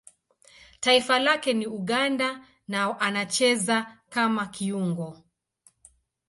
Taifa 0.79 1.19
lake 1.19 1.53
ni 1.53 1.67
Uganda 1.67 2.45
na 2.67 2.99
anacheza 2.99 3.97
kama 4.09 4.45
kiungo. 4.45 5.17